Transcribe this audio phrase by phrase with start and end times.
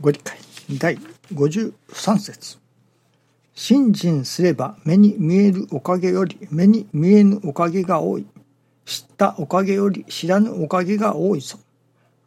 [0.00, 0.38] ご理解
[0.78, 0.96] 第
[1.34, 1.72] 53
[2.18, 2.58] 節
[3.52, 8.26] 信心すれば目に見えるおかげより目に見えぬおかげが多い。
[8.84, 11.58] 知ったおかげより知らぬおかげが多いぞ。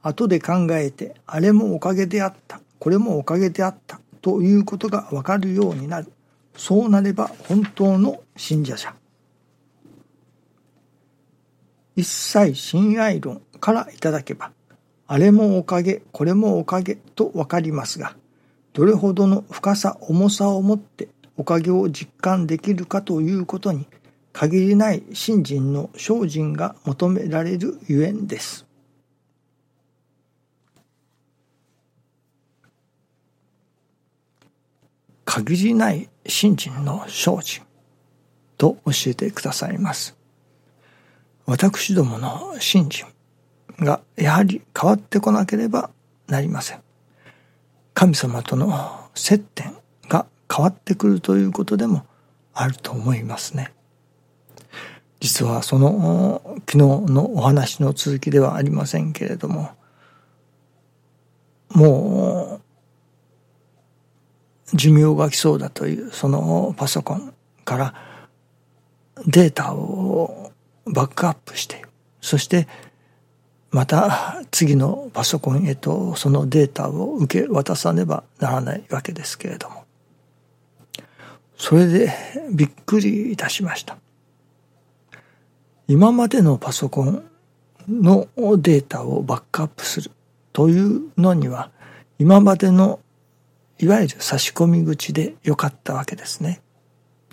[0.02, 6.12] 後で考えて、あれもおかげであった、これもおかげであった、ということがわかるようになる。
[6.58, 8.94] そうなれば本当の信者者。
[11.96, 14.52] 一切親愛論からいただけば、
[15.14, 18.16] あれもおかげ、これもおかげとわかりますが、
[18.72, 23.88] どれほどの深さ、重さを持っておかげを実感できるかということに、
[24.32, 28.66] 限りない信心の精進が求められるゆえんです。
[35.26, 37.64] 限りない信心の精進
[38.58, 40.16] と教えてくださいます。
[41.46, 43.08] 私どもの信心
[43.80, 45.90] がやはり変わってこなければ
[46.28, 46.82] なりません。
[47.94, 49.76] 神様との接点
[50.08, 52.06] が変わってくるということでも
[52.54, 53.74] あると思いますね。
[55.20, 59.72] 実はその昨日のお話の続きではありませんけれども、
[61.70, 62.60] も
[64.74, 67.34] う寿命が来そうだというそのパソコン
[67.66, 67.94] から
[69.28, 70.52] データを
[70.86, 71.86] バックアップして
[72.22, 72.68] そして
[73.72, 79.86] また次のパソコンへとそのデータを受け渡さねばならないわけですけれども。
[81.58, 82.12] それで
[82.52, 83.98] びっくりいたしました。
[85.88, 87.24] 今までのパソコン
[87.88, 88.28] の
[88.58, 90.12] データをバックアップする
[90.54, 91.72] というのには
[92.20, 93.00] 今までの
[93.80, 96.62] いわゆる差し込み口でよかったわけですね。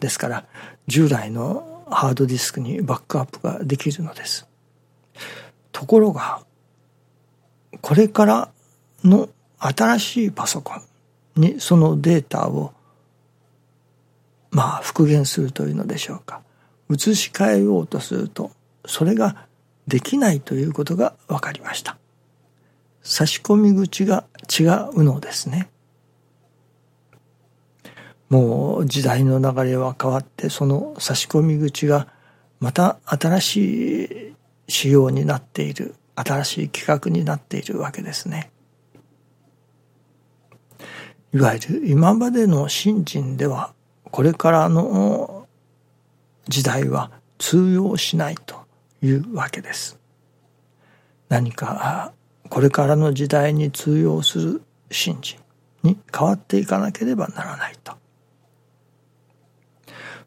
[0.00, 0.46] ですから
[0.86, 4.47] 従来のハードディスクにバックアップができるのです。
[5.72, 6.44] ところが、
[7.80, 8.50] これから
[9.04, 10.82] の新しいパソコン
[11.40, 12.72] にそのデータを、
[14.50, 16.42] まあ復元するというのでしょうか。
[16.90, 18.50] 移し替えようとすると、
[18.86, 19.46] それが
[19.86, 21.96] できないということが分かりました。
[23.02, 24.64] 差し込み口が違
[24.94, 25.70] うのですね。
[28.28, 32.08] もう時代の流れは変わってその差し込み口が
[32.60, 34.34] また新しい
[34.68, 38.50] 仕様になっている新しい企画になっているわけですね。
[41.32, 43.74] いわゆる今までの信心では
[44.04, 45.46] これからの
[46.48, 48.56] 時代は通用しないと
[49.02, 49.98] いうわけです。
[51.28, 52.12] 何か
[52.48, 55.38] これからの時代に通用する信心
[55.82, 57.92] に変わっていかなければならないと。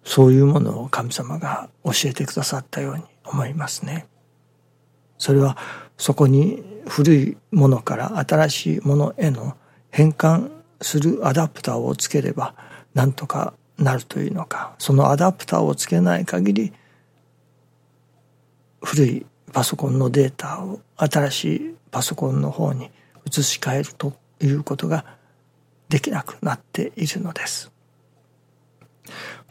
[0.04, 4.08] そういうものを神様が教えてくださったように思いますね。
[5.22, 5.56] それは
[5.98, 9.56] そこに古いものから新しいものへの
[9.92, 10.50] 変換
[10.82, 12.56] するアダプターをつければ
[12.96, 16.74] なんとかなるというのかそのアダプターをつけない限り
[18.82, 22.90] 古いパソコンのデータを新しいパソコンの方に
[23.28, 25.06] 移し替えるということが
[25.88, 27.72] できなくなっているのです。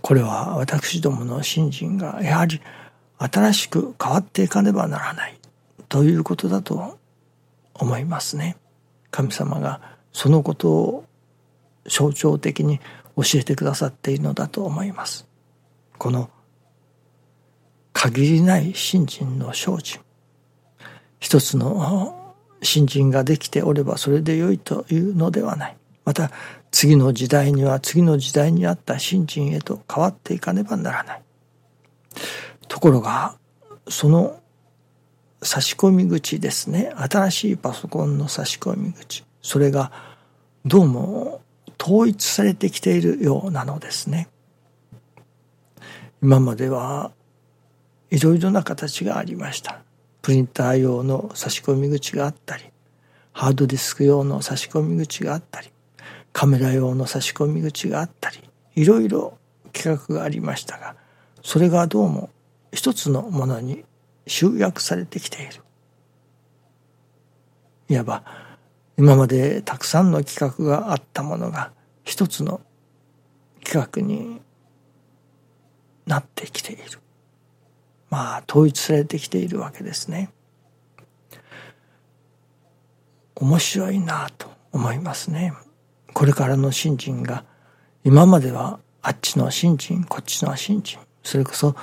[0.03, 2.61] これは私どもの信心がやはり
[3.19, 5.40] 新しく変わっていかねばならない
[5.91, 6.99] ということだと
[7.75, 8.57] 思いますね。
[9.11, 9.81] 神様が
[10.13, 11.05] そのことを
[11.85, 12.79] 象徴的に
[13.17, 15.27] 教えてくださっているのだと思います。
[15.99, 16.31] この
[17.93, 20.01] 限りない信心の精進。
[21.19, 25.77] 一つの信心ができておればそれで良いというのではない。
[26.05, 26.31] また
[26.71, 31.23] 次の時代には次の時代にあった信心へと変わっていかねばならない。
[32.69, 33.37] ところが
[33.89, 34.40] その
[35.43, 36.93] 差し込み口ですね。
[36.97, 39.25] 新しいパソコンの差し込み口。
[39.43, 39.93] それが
[40.65, 41.41] どうも
[41.81, 44.29] 統一されてきているようなのですね。
[46.23, 47.13] 今までは
[48.11, 49.81] いろいろな形がありました。
[50.23, 52.65] プリンター用の差し込み口があったり
[53.33, 55.71] ハードディスク用の差し込み口があったり
[56.33, 58.39] カメラ用の差し込み口があったり
[58.75, 59.39] いろいろ
[59.73, 60.97] 企画がありましたが
[61.43, 62.31] それがどうも
[62.73, 63.85] 一つのものに
[64.31, 65.55] 集約されてきている。
[67.89, 68.23] いわば
[68.97, 71.73] 今までたくさんの企画があったものが
[72.05, 72.61] 一つの
[73.65, 74.41] 企画に
[76.07, 76.83] なってきている。
[78.09, 80.31] まあ統一されてきているわけですね。
[83.35, 85.53] 面白いなと思いますね。
[86.15, 87.45] これからの新人が
[88.05, 91.75] 今まではあっちの新人こっちの新人それこそ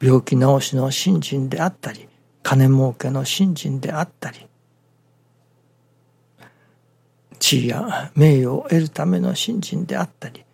[0.00, 2.08] 病気治しの信心であったり
[2.42, 4.46] 金儲けの信心であったり
[7.38, 10.44] 地位や名誉を得るための信心であったり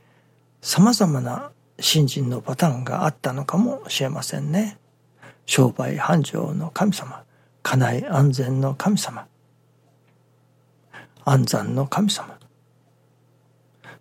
[0.60, 1.50] さまざまな
[1.80, 4.78] 信心のパターンがあったのかもしれませんね。
[5.46, 7.24] 商売繁盛の神様
[7.62, 9.26] 家内安全の神様
[11.24, 12.38] 安産の神様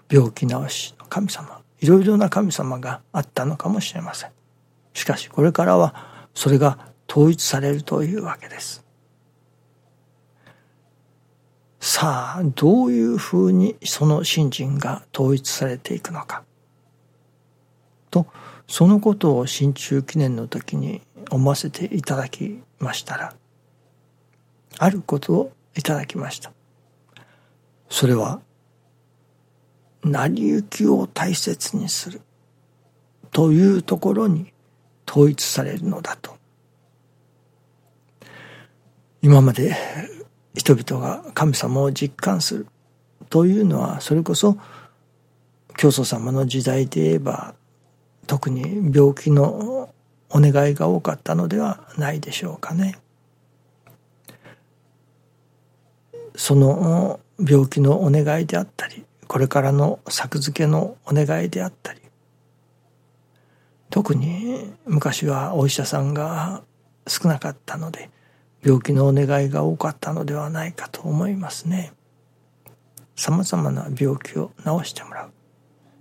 [0.09, 4.31] 病気治しの神様いろいろな神様があったのかもしれません
[4.93, 8.85] しかしこれからはそれが統一されるというわけです。
[11.79, 16.43] さあどういうふうにその信心が統一されていくのか。
[18.11, 18.27] と
[18.67, 23.33] そのことを新中記念の時に思わせていただきましたら
[24.77, 26.51] あることをいただきました。
[27.89, 28.41] それは
[30.03, 32.21] 成り行きを大切にする
[33.31, 34.53] というところに
[35.07, 36.35] 統一されるのだと
[39.21, 39.75] 今まで
[40.55, 42.67] 人々が神様を実感する
[43.29, 44.57] というのはそれこそ
[45.77, 47.55] 教祖様の時代で言えば
[48.27, 49.93] 特に病気の
[50.29, 52.97] お願いが多かったのではないでしょうかね。
[56.35, 61.99] その病気のお願いであったりこれからの作付けのお願いであったり
[63.91, 66.63] 特に昔はお医者さんが
[67.07, 68.09] 少なかったので
[68.63, 71.93] 病気のお願いが多かったのではないかと思いますね。
[73.17, 75.31] さまざまな病気を治してもらう。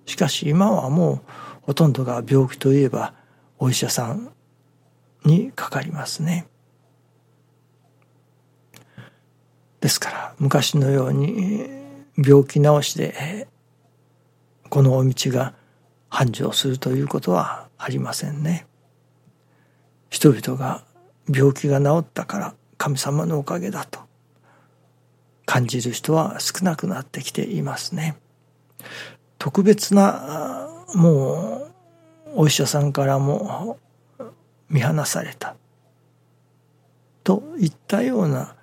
[0.07, 1.21] しかし今はもう
[1.63, 3.13] ほとんどが病気といえば
[3.59, 4.31] お医者さん
[5.25, 6.47] にかかりますね。
[9.81, 11.67] ですから昔のように
[12.17, 13.49] 病気治しで
[14.69, 15.55] このお道が
[16.11, 18.67] 繁盛するということはありませんね。
[20.11, 20.85] 人々が
[21.33, 24.01] 病気が治ったから神様のおかげだと
[25.47, 28.17] 感じる人は少なくなってきていますね。
[29.39, 31.71] 特別なも
[32.35, 33.79] うお医者さんからも
[34.69, 35.57] 見放された
[37.25, 38.55] といったような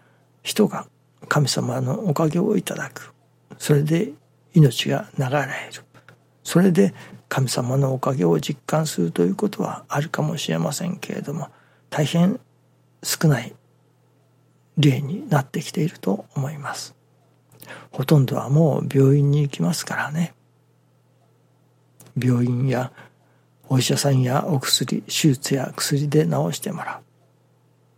[0.43, 0.87] 人が
[1.27, 3.13] 神様のおかげをいただく
[3.57, 4.11] それで
[4.53, 5.47] 命が流れる
[6.43, 6.93] それで
[7.29, 11.49] 神様のおかげを実感するということはあるかもしれませんけれども
[11.89, 12.39] 大変
[13.03, 13.53] 少ない
[14.77, 16.95] 例になってきていると思います。
[17.91, 20.33] ほとんどはもう病院に行きますからね。
[22.17, 22.91] 病院や
[23.69, 27.01] お医者さんやお薬手術や薬で治してもら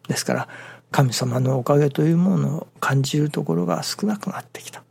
[0.05, 0.07] う。
[0.07, 0.47] ですから
[0.91, 4.83] 神様のおかげというものを感じるところが少なくなってきた。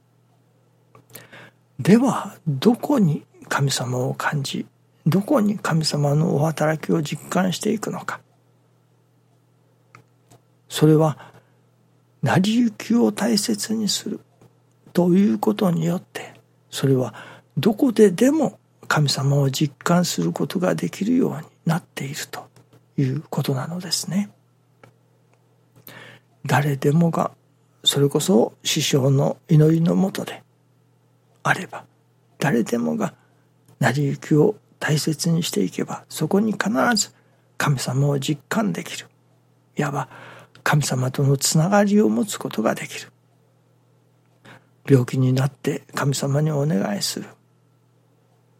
[1.79, 4.67] ではどこに神様を感じ
[5.07, 8.21] どこに神様のお働きを実感していくのか
[10.69, 11.33] それは
[12.23, 14.21] 成り行きを大切にする
[14.93, 16.35] ということによって
[16.71, 17.15] それは
[17.57, 18.59] どこででも
[18.89, 22.49] 神様を実感することができるようになっていると
[22.97, 24.31] いうことなのですね。
[26.47, 27.33] 誰でもが
[27.85, 30.43] それこそ師匠の祈りのもとで
[31.43, 31.85] あれば
[32.39, 33.15] 誰でもが
[33.81, 37.13] 成り行きを大切にしていけばそこに必ず
[37.57, 39.07] 神様を実感できる。
[39.77, 40.09] いわば
[40.63, 43.11] 神様とのつながりを持つことができる。
[44.89, 47.27] 病気になって神様にお願いする。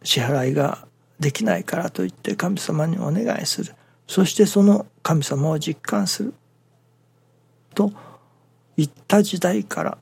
[0.03, 0.87] 支払いが
[1.19, 3.73] できないからといって神様にお願いする。
[4.07, 6.33] そしてその神様を実感する。
[7.75, 7.91] と
[8.75, 9.97] 言った時代から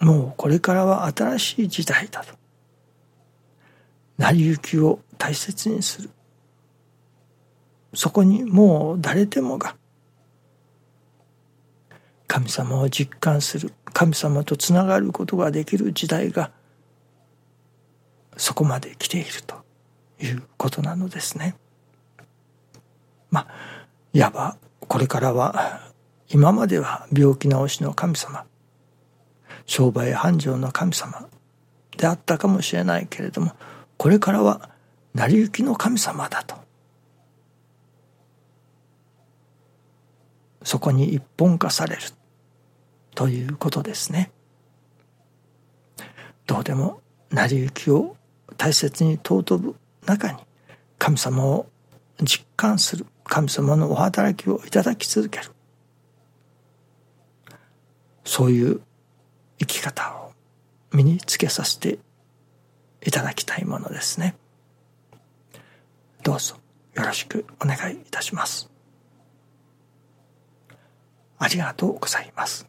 [0.00, 2.34] もうこれからは新しい時代だと
[4.18, 6.10] 成り行きを大切にする
[7.94, 9.76] そこにもう誰でもが
[12.26, 16.50] 神様を実感する神様とつながることができる時代が
[18.36, 19.56] そこまで来ていると
[20.20, 21.56] いうことなのですね。
[23.30, 25.80] まあいわばこれからは
[26.28, 28.44] 今までは病気治しの神様
[29.66, 31.28] 商売繁盛の神様
[31.96, 33.52] であったかもしれないけれども
[33.96, 34.70] これからは
[35.14, 36.56] 成り行きの神様だと。
[40.62, 42.02] そこに一本化される。
[43.14, 44.30] ということですね。
[46.46, 48.16] どうでも成り行きを
[48.58, 50.38] 大切に尊ぶ中に
[50.98, 51.66] 神様を
[52.22, 55.50] 実感する神様のお働きをいただき続ける。
[58.24, 58.80] そういう
[59.58, 60.32] 生き方を
[60.92, 61.98] 身につけさせて
[63.04, 64.34] いただきたいものですね。
[66.22, 66.56] どうぞ
[66.94, 68.70] よろしくお願いいたします。
[71.38, 72.66] ありがとうございます。